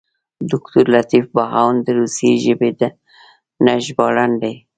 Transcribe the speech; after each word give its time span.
دوکتور 0.51 0.85
لطیف 0.95 1.25
بهاند 1.37 1.77
د 1.85 1.87
روسي 1.99 2.31
ژبې 2.43 2.69
نه 3.65 3.73
ژباړن 3.85 4.31
دی. 4.41 4.53